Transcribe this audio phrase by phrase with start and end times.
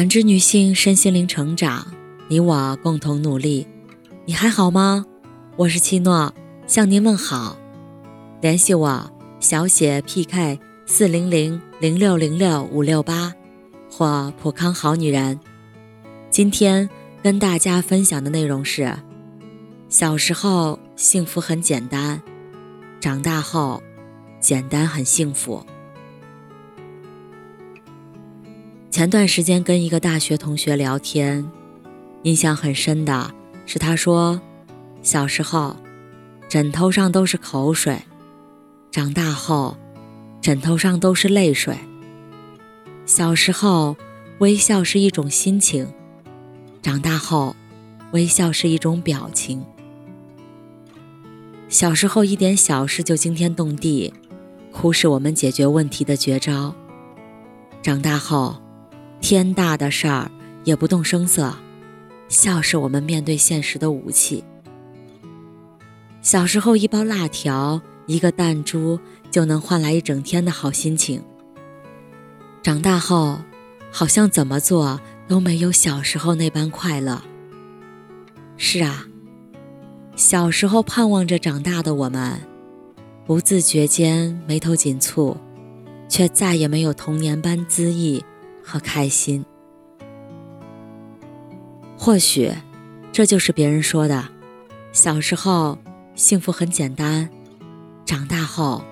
[0.00, 1.86] 感知女性身心灵成长，
[2.26, 3.66] 你我共同努力。
[4.24, 5.04] 你还好吗？
[5.56, 6.32] 我是七诺，
[6.66, 7.58] 向您问好。
[8.40, 13.34] 联系我小写 PK 四零零零六零六五六八
[13.90, 15.38] 或普康好女人。
[16.30, 16.88] 今天
[17.22, 18.96] 跟大家分享的内容是：
[19.90, 22.22] 小时候幸福很简单，
[23.00, 23.82] 长大后
[24.40, 25.62] 简单很幸福。
[28.90, 31.48] 前段时间跟一个大学同学聊天，
[32.24, 33.32] 印象很深的
[33.64, 34.40] 是，他说，
[35.00, 35.76] 小时候
[36.48, 38.02] 枕头上都是口水，
[38.90, 39.76] 长大后
[40.40, 41.76] 枕头上都是泪水。
[43.06, 43.96] 小时候
[44.38, 45.86] 微笑是一种心情，
[46.82, 47.54] 长大后
[48.10, 49.64] 微笑是一种表情。
[51.68, 54.12] 小时候一点小事就惊天动地，
[54.72, 56.74] 哭是我们解决问题的绝招。
[57.80, 58.60] 长大后。
[59.20, 60.30] 天大的事儿
[60.64, 61.54] 也不动声色，
[62.28, 64.42] 笑是我们面对现实的武器。
[66.22, 68.98] 小时候一包辣条、一个弹珠
[69.30, 71.22] 就能换来一整天的好心情。
[72.62, 73.38] 长大后，
[73.90, 77.22] 好像怎么做都没有小时候那般快乐。
[78.56, 79.06] 是啊，
[80.16, 82.40] 小时候盼望着长大的我们，
[83.24, 85.36] 不自觉间眉头紧蹙，
[86.08, 88.22] 却再也没有童年般恣意。
[88.70, 89.44] 和开心，
[91.98, 92.52] 或许
[93.10, 94.28] 这就是别人说的：
[94.92, 95.76] 小时候
[96.14, 97.28] 幸福很简单，
[98.04, 98.84] 长大后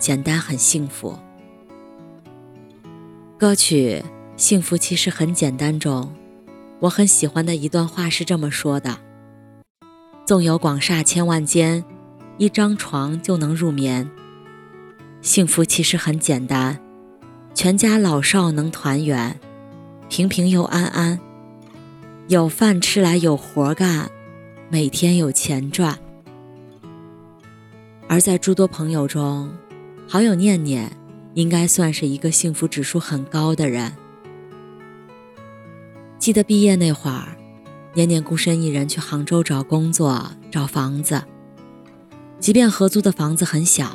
[0.00, 1.16] 简单很幸福。
[3.38, 4.02] 歌曲
[4.36, 6.12] 《幸福其实很简单》中，
[6.80, 8.98] 我很喜欢的一段话是这么说的
[10.26, 11.84] ：“纵有广厦千万间，
[12.36, 14.10] 一张床就能入眠。
[15.22, 16.76] 幸福其实很简单。”
[17.54, 19.38] 全家老少能团圆，
[20.08, 21.20] 平平又安安，
[22.28, 24.10] 有饭吃来有活干，
[24.70, 25.98] 每天有钱赚。
[28.08, 29.50] 而在诸多朋友中，
[30.08, 30.90] 好友念念
[31.34, 33.92] 应该算是一个幸福指数很高的人。
[36.18, 37.36] 记得毕业那会儿，
[37.94, 41.22] 念念孤身一人去杭州找工作、找房子，
[42.38, 43.90] 即便合租的房子很小，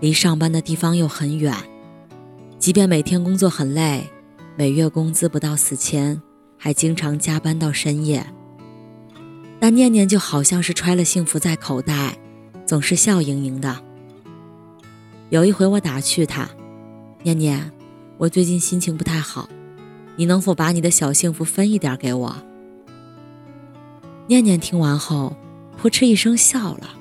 [0.00, 1.54] 离上班的地方又很远。
[2.64, 4.08] 即便每天工作很累，
[4.56, 6.22] 每月工资不到四千，
[6.56, 8.26] 还经常加班到深夜，
[9.60, 12.16] 但念念就好像是揣了幸福在口袋，
[12.64, 13.76] 总是笑盈盈的。
[15.28, 16.48] 有一回我打趣她
[17.22, 17.70] ：“念念，
[18.16, 19.46] 我最近心情不太好，
[20.16, 22.34] 你能否把你的小幸福分一点给我？”
[24.26, 25.36] 念念听完后，
[25.76, 26.94] 扑哧一声笑了，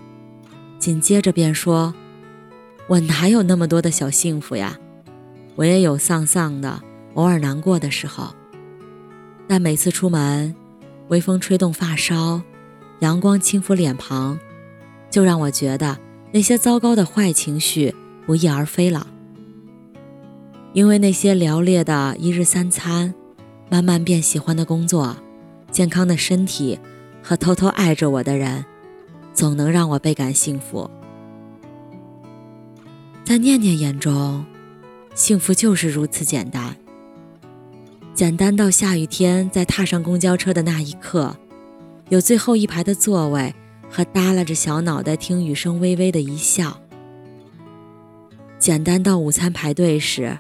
[0.78, 1.96] 紧接着便说
[2.88, 4.78] ：“我哪有那么多的小幸福呀？”
[5.56, 6.82] 我也有丧丧的、
[7.14, 8.34] 偶尔难过的时候，
[9.48, 10.56] 但每次出门，
[11.10, 12.42] 微风吹动发梢，
[13.00, 14.40] 阳光轻抚脸庞，
[15.12, 15.98] 就让我觉得
[16.32, 17.94] 那些糟糕的坏情绪
[18.26, 19.06] 不翼而飞了。
[20.74, 23.14] 因为那些辽烈的一日三餐，
[23.70, 25.16] 慢慢变喜欢的工作，
[25.70, 26.80] 健康的身体
[27.22, 28.66] 和偷偷爱着我的人，
[29.36, 30.90] 总能让我倍感幸福。
[33.24, 34.44] 在念念眼中。
[35.14, 36.76] 幸福就是如此简单，
[38.16, 41.38] 简单到下雨天在踏上公交车的那一刻，
[42.10, 43.54] 有最后一排的座位
[43.92, 46.80] 和耷拉着小脑袋听雨声微微的一笑；
[48.58, 50.40] 简单到午餐排队时，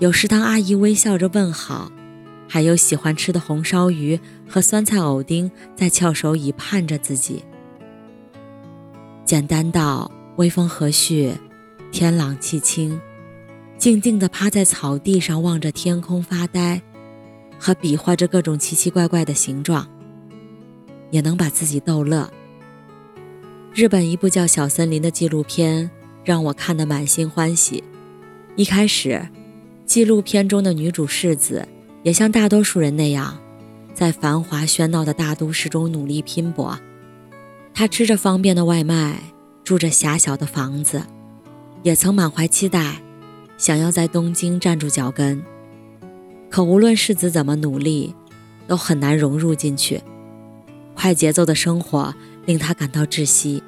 [0.00, 1.92] 有食堂阿姨微笑着问好，
[2.48, 7.44] 还有喜欢吃的红烧鱼和酸菜藕丁在翘首以盼着自己；
[9.24, 11.36] 简单到微风和煦，
[11.92, 13.00] 天朗气清。
[13.82, 16.80] 静静地趴在草地上望着天空发呆，
[17.58, 19.84] 和比划着各种奇奇怪怪的形状，
[21.10, 22.30] 也能把自己逗乐。
[23.74, 25.90] 日本一部叫《小森林》的纪录片
[26.22, 27.82] 让我看得满心欢喜。
[28.54, 29.20] 一开始，
[29.84, 31.66] 纪录片中的女主世子
[32.04, 33.36] 也像大多数人那样，
[33.92, 36.78] 在繁华喧闹的大都市中努力拼搏。
[37.74, 39.18] 她吃着方便的外卖，
[39.64, 41.02] 住着狭小的房子，
[41.82, 43.02] 也曾满怀期待。
[43.62, 45.40] 想要在东京站住脚跟，
[46.50, 48.12] 可无论世子怎么努力，
[48.66, 50.02] 都很难融入进去。
[50.96, 52.12] 快节奏的生活
[52.44, 53.62] 令他感到窒息，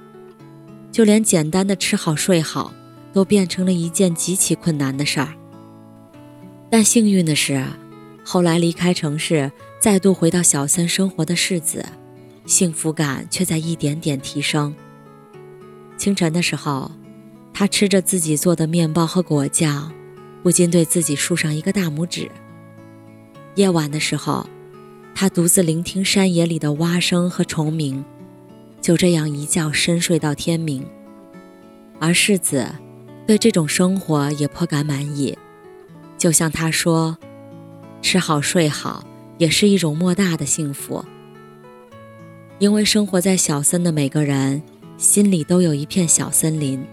[0.90, 2.74] 就连简单的吃好睡好，
[3.12, 5.28] 都变成了一件极其困难的事儿。
[6.68, 7.64] 但幸运的是，
[8.24, 11.86] 后来离开城市，再度回到小森生活的世子，
[12.46, 14.74] 幸福感却在一点点提升。
[15.96, 16.90] 清晨的时候。
[17.54, 19.92] 他吃着自己做的面包和果酱，
[20.42, 22.28] 不禁对自己竖上一个大拇指。
[23.54, 24.44] 夜晚的时候，
[25.14, 28.04] 他独自聆听山野里的蛙声和虫鸣，
[28.80, 30.84] 就这样一觉深睡到天明。
[32.00, 32.68] 而世子
[33.24, 35.38] 对这种生活也颇感满意，
[36.18, 37.16] 就像他说
[38.02, 39.06] ：“吃好睡好
[39.38, 41.04] 也是一种莫大的幸福。”
[42.58, 44.60] 因为生活在小森的每个人
[44.96, 46.84] 心里都有一片小森林，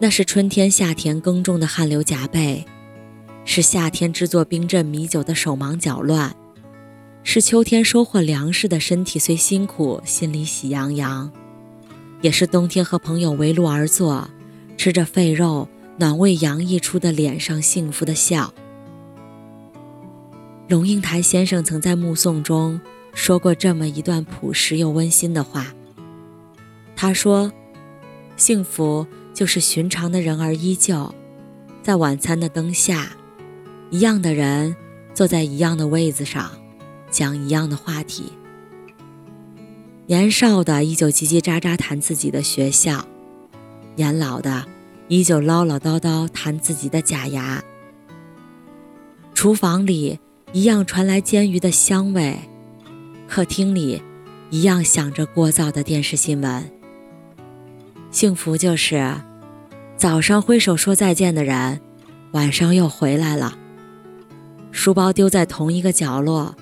[0.00, 2.64] 那是春天下田耕种的汗流浃背，
[3.44, 6.34] 是夏天制作冰镇米酒的手忙脚乱，
[7.24, 11.32] 是秋天收获粮食的身体虽辛苦心里喜洋洋，
[12.20, 14.30] 也是冬天和朋友围炉而坐，
[14.76, 15.68] 吃着废肉
[15.98, 18.54] 暖胃洋溢出的脸上幸福的笑。
[20.68, 22.80] 龙应台先生曾在目送中。
[23.14, 25.66] 说过这么一段朴实又温馨的话。
[26.94, 27.50] 他说
[28.36, 29.04] ：“幸福
[29.38, 31.14] 就是寻常的人儿依旧，
[31.80, 33.12] 在晚餐的灯下，
[33.88, 34.74] 一样的人
[35.14, 36.50] 坐在一样的位子上，
[37.08, 38.32] 讲一样的话题。
[40.06, 43.06] 年少的依旧叽叽喳喳谈自己的学校，
[43.94, 44.64] 年老的
[45.06, 47.62] 依旧唠唠叨叨谈自己的假牙。
[49.34, 50.18] 厨房里
[50.52, 52.36] 一样传来煎鱼的香味。”
[53.28, 54.02] 客厅里，
[54.50, 56.68] 一样响着聒噪的电视新闻。
[58.10, 59.14] 幸福就是，
[59.98, 61.80] 早上挥手说再见的人，
[62.30, 63.58] 晚上又回来了。
[64.70, 66.54] 书包丢在同一个角落，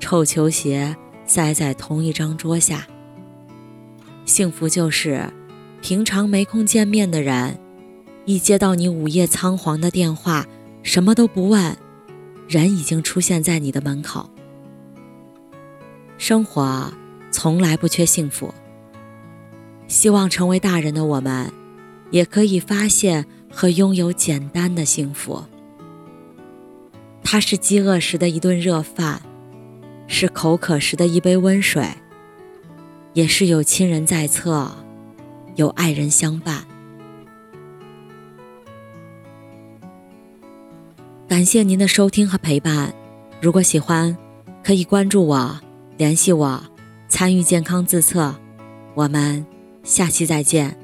[0.00, 2.84] 臭球鞋塞在同一张桌下。
[4.24, 5.32] 幸福就是，
[5.80, 7.56] 平常没空见面的人，
[8.24, 10.44] 一接到你午夜仓皇的电话，
[10.82, 11.76] 什么都不问，
[12.48, 14.28] 人已经出现在你的门口。
[16.18, 16.92] 生活
[17.30, 18.52] 从来不缺幸福。
[19.86, 21.52] 希望成为大人的我们，
[22.12, 25.44] 也可以发现和拥有简单的幸福。
[27.24, 29.20] 它是饥饿时的一顿热饭，
[30.06, 31.84] 是口渴时的一杯温水，
[33.14, 34.70] 也是有亲人在侧，
[35.56, 36.64] 有爱人相伴。
[41.26, 42.94] 感谢您的收听和陪伴。
[43.40, 44.14] 如果喜欢，
[44.62, 45.58] 可以关注我。
[45.96, 46.62] 联系我，
[47.08, 48.34] 参与健康自测，
[48.94, 49.44] 我们
[49.82, 50.81] 下期再见。